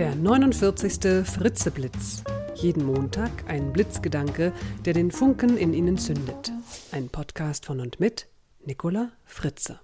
Der 0.00 0.14
49. 0.14 1.26
Fritzeblitz. 1.26 2.24
Jeden 2.54 2.86
Montag 2.86 3.30
ein 3.48 3.70
Blitzgedanke, 3.70 4.54
der 4.86 4.94
den 4.94 5.10
Funken 5.10 5.58
in 5.58 5.74
Ihnen 5.74 5.98
zündet. 5.98 6.50
Ein 6.90 7.10
Podcast 7.10 7.66
von 7.66 7.80
und 7.80 8.00
mit 8.00 8.26
Nicola 8.64 9.12
Fritze. 9.26 9.78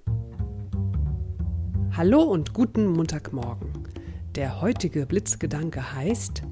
Hallo 1.94 2.22
und 2.22 2.54
guten 2.54 2.86
Montagmorgen. 2.86 3.88
Der 4.36 4.62
heutige 4.62 5.04
Blitzgedanke 5.04 5.92
heißt 5.92 6.44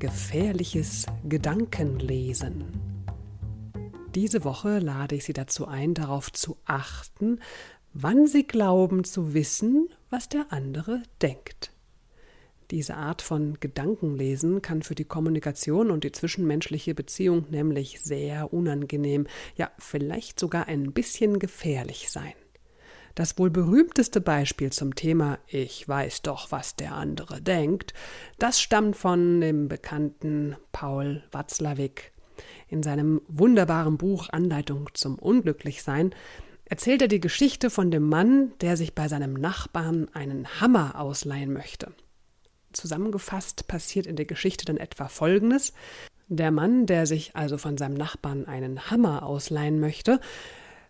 Gefährliches 0.00 1.06
Gedankenlesen. 1.28 2.64
Diese 4.16 4.42
Woche 4.42 4.80
lade 4.80 5.14
ich 5.14 5.22
Sie 5.24 5.34
dazu 5.34 5.68
ein, 5.68 5.94
darauf 5.94 6.32
zu 6.32 6.56
achten, 6.64 7.38
wann 7.92 8.26
Sie 8.26 8.44
glauben 8.44 9.04
zu 9.04 9.34
wissen, 9.34 9.88
was 10.10 10.28
der 10.28 10.46
andere 10.50 11.04
denkt. 11.22 11.73
Diese 12.74 12.96
Art 12.96 13.22
von 13.22 13.60
Gedankenlesen 13.60 14.60
kann 14.60 14.82
für 14.82 14.96
die 14.96 15.04
Kommunikation 15.04 15.92
und 15.92 16.02
die 16.02 16.10
zwischenmenschliche 16.10 16.92
Beziehung 16.92 17.46
nämlich 17.48 18.00
sehr 18.00 18.52
unangenehm, 18.52 19.28
ja 19.54 19.70
vielleicht 19.78 20.40
sogar 20.40 20.66
ein 20.66 20.90
bisschen 20.90 21.38
gefährlich 21.38 22.10
sein. 22.10 22.32
Das 23.14 23.38
wohl 23.38 23.50
berühmteste 23.50 24.20
Beispiel 24.20 24.72
zum 24.72 24.96
Thema 24.96 25.38
Ich 25.46 25.88
weiß 25.88 26.22
doch, 26.22 26.50
was 26.50 26.74
der 26.74 26.96
andere 26.96 27.40
denkt, 27.40 27.94
das 28.40 28.60
stammt 28.60 28.96
von 28.96 29.40
dem 29.40 29.68
bekannten 29.68 30.56
Paul 30.72 31.22
Watzlawick. 31.30 32.10
In 32.68 32.82
seinem 32.82 33.22
wunderbaren 33.28 33.98
Buch 33.98 34.30
Anleitung 34.30 34.90
zum 34.94 35.16
Unglücklichsein 35.20 36.12
erzählt 36.64 37.02
er 37.02 37.08
die 37.08 37.20
Geschichte 37.20 37.70
von 37.70 37.92
dem 37.92 38.08
Mann, 38.08 38.50
der 38.62 38.76
sich 38.76 38.96
bei 38.96 39.06
seinem 39.06 39.34
Nachbarn 39.34 40.08
einen 40.12 40.60
Hammer 40.60 40.98
ausleihen 40.98 41.52
möchte. 41.52 41.92
Zusammengefasst 42.74 43.66
passiert 43.66 44.06
in 44.06 44.16
der 44.16 44.26
Geschichte 44.26 44.64
dann 44.64 44.76
etwa 44.76 45.08
Folgendes. 45.08 45.72
Der 46.28 46.50
Mann, 46.50 46.86
der 46.86 47.06
sich 47.06 47.34
also 47.34 47.58
von 47.58 47.76
seinem 47.76 47.94
Nachbarn 47.94 48.46
einen 48.46 48.90
Hammer 48.90 49.24
ausleihen 49.24 49.80
möchte, 49.80 50.20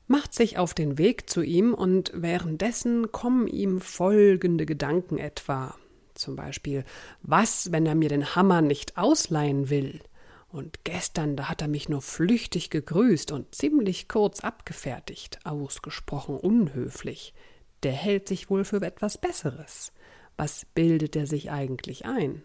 macht 0.06 0.34
sich 0.34 0.58
auf 0.58 0.74
den 0.74 0.98
Weg 0.98 1.28
zu 1.30 1.42
ihm 1.42 1.74
und 1.74 2.12
währenddessen 2.14 3.10
kommen 3.10 3.46
ihm 3.46 3.80
folgende 3.80 4.66
Gedanken 4.66 5.18
etwa. 5.18 5.74
Zum 6.14 6.36
Beispiel, 6.36 6.84
was, 7.22 7.72
wenn 7.72 7.86
er 7.86 7.94
mir 7.94 8.08
den 8.08 8.36
Hammer 8.36 8.62
nicht 8.62 8.96
ausleihen 8.96 9.70
will? 9.70 10.00
Und 10.48 10.84
gestern, 10.84 11.34
da 11.34 11.48
hat 11.48 11.62
er 11.62 11.68
mich 11.68 11.88
nur 11.88 12.00
flüchtig 12.00 12.70
gegrüßt 12.70 13.32
und 13.32 13.54
ziemlich 13.56 14.08
kurz 14.08 14.40
abgefertigt, 14.40 15.40
ausgesprochen 15.44 16.36
unhöflich. 16.36 17.34
Der 17.82 17.92
hält 17.92 18.28
sich 18.28 18.50
wohl 18.50 18.64
für 18.64 18.80
etwas 18.80 19.18
Besseres. 19.18 19.92
Was 20.36 20.66
bildet 20.74 21.16
er 21.16 21.26
sich 21.26 21.50
eigentlich 21.50 22.06
ein? 22.06 22.42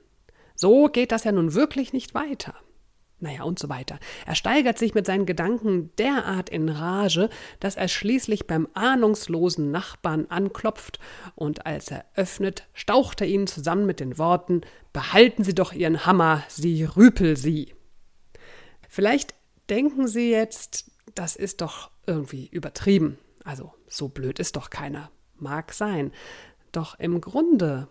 So 0.55 0.87
geht 0.87 1.11
das 1.11 1.23
ja 1.23 1.31
nun 1.31 1.53
wirklich 1.53 1.93
nicht 1.93 2.13
weiter. 2.13 2.55
Naja, 3.21 3.43
und 3.43 3.59
so 3.59 3.67
weiter. 3.67 3.99
Er 4.25 4.35
steigert 4.35 4.77
sich 4.77 4.93
mit 4.93 5.05
seinen 5.05 5.25
Gedanken 5.25 5.93
derart 5.97 6.49
in 6.49 6.69
Rage, 6.69 7.29
dass 7.59 7.75
er 7.75 7.89
schließlich 7.89 8.47
beim 8.47 8.67
ahnungslosen 8.73 9.71
Nachbarn 9.71 10.27
anklopft, 10.27 10.99
und 11.35 11.65
als 11.65 11.91
er 11.91 12.05
öffnet, 12.15 12.67
staucht 12.73 13.19
er 13.19 13.27
ihn 13.27 13.45
zusammen 13.45 13.85
mit 13.85 13.99
den 13.99 14.17
Worten 14.17 14.61
Behalten 14.93 15.43
Sie 15.43 15.53
doch 15.53 15.73
Ihren 15.73 16.05
Hammer, 16.05 16.43
Sie 16.47 16.83
rüpel 16.83 17.35
Sie. 17.35 17.73
Vielleicht 18.87 19.35
denken 19.69 20.07
Sie 20.07 20.31
jetzt, 20.31 20.89
das 21.13 21.35
ist 21.35 21.61
doch 21.61 21.91
irgendwie 22.07 22.47
übertrieben. 22.47 23.17
Also, 23.43 23.73
so 23.87 24.07
blöd 24.07 24.39
ist 24.39 24.55
doch 24.55 24.69
keiner. 24.69 25.11
Mag 25.35 25.73
sein. 25.73 26.11
Doch 26.71 26.97
im 26.99 27.21
Grunde 27.21 27.87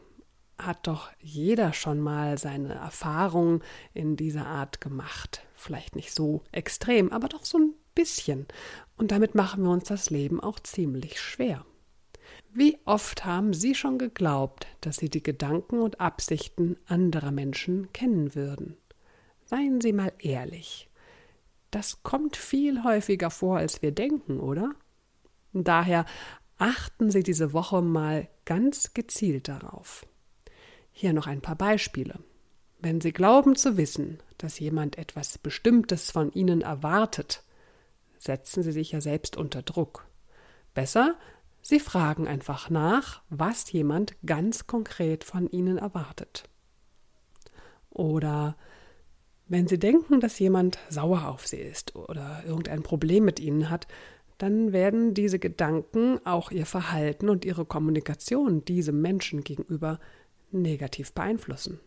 hat 0.58 0.86
doch 0.86 1.10
jeder 1.20 1.72
schon 1.72 2.00
mal 2.00 2.36
seine 2.36 2.74
Erfahrungen 2.74 3.62
in 3.94 4.16
dieser 4.16 4.46
Art 4.46 4.80
gemacht. 4.80 5.46
Vielleicht 5.54 5.96
nicht 5.96 6.12
so 6.12 6.42
extrem, 6.52 7.12
aber 7.12 7.28
doch 7.28 7.44
so 7.44 7.58
ein 7.58 7.74
bisschen. 7.94 8.46
Und 8.96 9.12
damit 9.12 9.34
machen 9.34 9.62
wir 9.62 9.70
uns 9.70 9.84
das 9.84 10.10
Leben 10.10 10.40
auch 10.40 10.60
ziemlich 10.60 11.20
schwer. 11.20 11.64
Wie 12.52 12.78
oft 12.84 13.24
haben 13.24 13.52
Sie 13.52 13.74
schon 13.74 13.98
geglaubt, 13.98 14.66
dass 14.80 14.96
Sie 14.96 15.08
die 15.08 15.22
Gedanken 15.22 15.80
und 15.80 16.00
Absichten 16.00 16.76
anderer 16.86 17.30
Menschen 17.30 17.92
kennen 17.92 18.34
würden? 18.34 18.76
Seien 19.44 19.80
Sie 19.80 19.92
mal 19.92 20.12
ehrlich. 20.18 20.88
Das 21.70 22.02
kommt 22.02 22.36
viel 22.36 22.82
häufiger 22.84 23.30
vor, 23.30 23.58
als 23.58 23.82
wir 23.82 23.92
denken, 23.92 24.40
oder? 24.40 24.72
Daher 25.52 26.04
achten 26.58 27.10
Sie 27.10 27.22
diese 27.22 27.52
Woche 27.52 27.80
mal 27.82 28.28
ganz 28.44 28.92
gezielt 28.94 29.48
darauf. 29.48 30.06
Hier 30.92 31.12
noch 31.12 31.26
ein 31.26 31.40
paar 31.40 31.56
Beispiele. 31.56 32.18
Wenn 32.80 33.00
Sie 33.00 33.12
glauben 33.12 33.56
zu 33.56 33.76
wissen, 33.76 34.18
dass 34.36 34.58
jemand 34.58 34.98
etwas 34.98 35.38
Bestimmtes 35.38 36.10
von 36.10 36.32
Ihnen 36.32 36.60
erwartet, 36.60 37.42
setzen 38.18 38.62
Sie 38.62 38.72
sich 38.72 38.92
ja 38.92 39.00
selbst 39.00 39.36
unter 39.36 39.62
Druck. 39.62 40.06
Besser, 40.74 41.16
Sie 41.62 41.80
fragen 41.80 42.28
einfach 42.28 42.70
nach, 42.70 43.22
was 43.30 43.70
jemand 43.72 44.14
ganz 44.24 44.66
konkret 44.66 45.24
von 45.24 45.48
Ihnen 45.50 45.78
erwartet. 45.78 46.44
Oder 47.90 48.56
wenn 49.46 49.66
Sie 49.66 49.78
denken, 49.78 50.20
dass 50.20 50.38
jemand 50.38 50.78
sauer 50.88 51.26
auf 51.26 51.46
Sie 51.46 51.56
ist 51.56 51.96
oder 51.96 52.44
irgendein 52.46 52.82
Problem 52.82 53.24
mit 53.24 53.40
Ihnen 53.40 53.70
hat, 53.70 53.88
dann 54.38 54.72
werden 54.72 55.14
diese 55.14 55.38
Gedanken 55.38 56.20
auch 56.24 56.50
ihr 56.50 56.66
Verhalten 56.66 57.28
und 57.28 57.44
ihre 57.44 57.64
Kommunikation 57.64 58.64
diesem 58.64 59.02
Menschen 59.02 59.42
gegenüber 59.44 59.98
negativ 60.52 61.12
beeinflussen. 61.12 61.80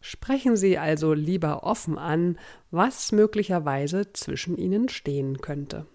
Sprechen 0.00 0.56
Sie 0.56 0.76
also 0.76 1.14
lieber 1.14 1.64
offen 1.64 1.96
an, 1.96 2.38
was 2.70 3.10
möglicherweise 3.12 4.12
zwischen 4.12 4.58
Ihnen 4.58 4.90
stehen 4.90 5.40
könnte. 5.40 5.86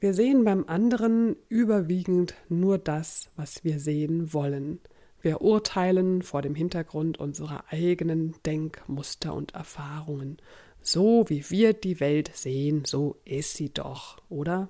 Wir 0.00 0.14
sehen 0.14 0.44
beim 0.44 0.64
anderen 0.66 1.36
überwiegend 1.48 2.34
nur 2.48 2.78
das, 2.78 3.30
was 3.36 3.64
wir 3.64 3.78
sehen 3.78 4.32
wollen. 4.32 4.80
Wir 5.20 5.42
urteilen 5.42 6.22
vor 6.22 6.40
dem 6.40 6.54
Hintergrund 6.54 7.18
unserer 7.18 7.64
eigenen 7.70 8.36
Denkmuster 8.46 9.34
und 9.34 9.54
Erfahrungen 9.54 10.38
so 10.86 11.24
wie 11.28 11.48
wir 11.50 11.72
die 11.72 12.00
Welt 12.00 12.30
sehen, 12.34 12.84
so 12.84 13.16
ist 13.24 13.54
sie 13.54 13.72
doch, 13.72 14.18
oder? 14.28 14.68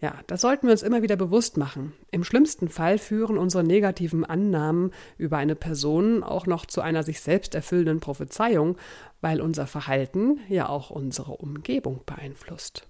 Ja, 0.00 0.20
das 0.28 0.42
sollten 0.42 0.68
wir 0.68 0.72
uns 0.72 0.84
immer 0.84 1.02
wieder 1.02 1.16
bewusst 1.16 1.56
machen. 1.56 1.92
Im 2.12 2.22
schlimmsten 2.22 2.68
Fall 2.68 2.98
führen 2.98 3.36
unsere 3.36 3.64
negativen 3.64 4.24
Annahmen 4.24 4.92
über 5.16 5.38
eine 5.38 5.56
Person 5.56 6.22
auch 6.22 6.46
noch 6.46 6.66
zu 6.66 6.80
einer 6.80 7.02
sich 7.02 7.20
selbst 7.20 7.56
erfüllenden 7.56 7.98
Prophezeiung, 7.98 8.76
weil 9.20 9.40
unser 9.40 9.66
Verhalten 9.66 10.38
ja 10.48 10.68
auch 10.68 10.90
unsere 10.90 11.32
Umgebung 11.32 12.02
beeinflusst. 12.06 12.86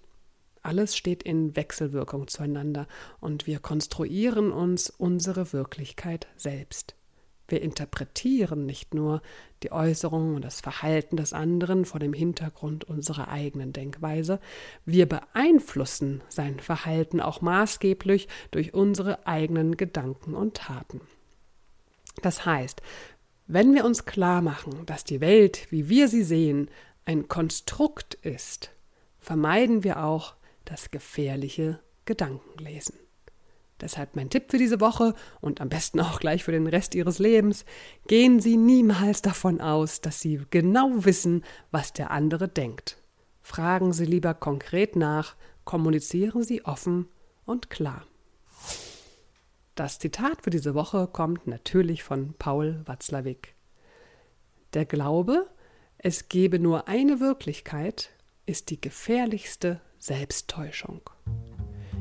Alles 0.63 0.97
steht 0.97 1.23
in 1.23 1.57
Wechselwirkung 1.57 2.29
zueinander 2.29 2.87
und 3.21 3.47
wir 3.47 3.59
konstruieren 3.59 4.53
uns 4.53 4.91
unsere 4.91 5.55
Wirklichkeit 5.55 6.27
selbst. 6.37 6.98
Wir 7.49 7.63
interpretieren 7.63 8.67
nicht 8.67 8.93
nur 8.93 9.23
die 9.63 9.73
Äußerungen 9.73 10.37
und 10.37 10.45
das 10.45 10.61
Verhalten 10.61 11.17
des 11.17 11.33
anderen 11.33 11.87
vor 11.87 11.99
dem 11.99 12.13
Hintergrund 12.13 12.85
unserer 12.85 13.29
eigenen 13.29 13.73
Denkweise, 13.73 14.39
wir 14.85 15.09
beeinflussen 15.09 16.23
sein 16.29 16.61
Verhalten 16.61 17.21
auch 17.21 17.41
maßgeblich 17.41 18.29
durch 18.51 18.75
unsere 18.75 19.27
eigenen 19.27 19.79
Gedanken 19.79 20.35
und 20.35 20.59
Taten. 20.59 21.01
Das 22.21 22.45
heißt, 22.45 22.83
wenn 23.47 23.75
wir 23.75 23.87
uns 23.87 24.05
klar 24.05 24.43
machen, 24.43 24.85
dass 24.85 25.05
die 25.05 25.23
Welt, 25.23 25.69
wie 25.71 25.89
wir 25.89 26.09
sie 26.09 26.25
sehen, 26.25 26.71
ein 27.07 27.29
Konstrukt 27.29 28.15
ist, 28.15 28.71
vermeiden 29.19 29.85
wir 29.85 30.05
auch 30.05 30.35
das 30.67 30.91
gefährliche 30.91 31.81
Gedankenlesen. 32.05 33.08
Deshalb 33.81 34.16
mein 34.16 34.31
Tipp 34.31 34.50
für 34.50 34.59
diese 34.59 34.81
Woche 34.81 35.15
und 35.41 35.61
am 35.61 35.69
besten 35.69 36.00
auch 36.00 36.21
gleich 36.21 36.44
für 36.44 36.53
den 36.53 36.66
Rest 36.66 36.94
Ihres 36.94 37.19
Lebens. 37.19 37.65
Gehen 38.06 38.41
Sie 38.41 38.56
niemals 38.56 39.23
davon 39.23 39.61
aus, 39.61 40.00
dass 40.00 40.20
Sie 40.20 40.41
genau 40.50 41.05
wissen, 41.05 41.44
was 41.70 41.93
der 41.93 42.11
andere 42.11 42.49
denkt. 42.49 42.99
Fragen 43.41 43.93
Sie 43.93 44.05
lieber 44.05 44.35
konkret 44.35 44.97
nach, 44.97 45.37
kommunizieren 45.64 46.43
Sie 46.43 46.64
offen 46.64 47.08
und 47.44 47.70
klar. 47.70 48.06
Das 49.75 50.00
Zitat 50.00 50.43
für 50.43 50.50
diese 50.50 50.75
Woche 50.75 51.06
kommt 51.06 51.47
natürlich 51.47 52.03
von 52.03 52.35
Paul 52.37 52.82
Watzlawick. 52.85 53.55
Der 54.75 54.85
Glaube, 54.85 55.47
es 55.99 56.29
gebe 56.29 56.58
nur 56.58 56.88
eine 56.88 57.20
Wirklichkeit, 57.20 58.11
ist 58.44 58.70
die 58.70 58.81
gefährlichste 58.81 59.81
Selbsttäuschung. 59.99 61.00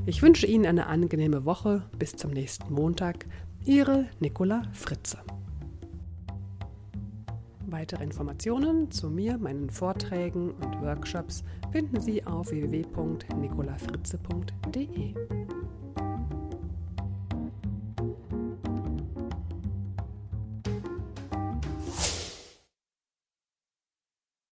Ich 0.08 0.22
wünsche 0.22 0.48
Ihnen 0.48 0.66
eine 0.66 0.88
angenehme 0.88 1.44
Woche. 1.44 1.84
Bis 2.00 2.16
zum 2.16 2.32
nächsten 2.32 2.74
Montag. 2.74 3.26
Ihre 3.66 4.06
Nicola 4.22 4.64
Fritze. 4.72 5.18
Weitere 7.66 8.06
Informationen 8.06 8.90
zu 8.90 9.10
mir, 9.10 9.38
meinen 9.38 9.70
Vorträgen 9.70 10.52
und 10.52 10.82
Workshops 10.82 11.44
finden 11.74 12.00
Sie 12.00 12.26
auf 12.26 12.52
www.nicolafritze.de. 12.52 15.14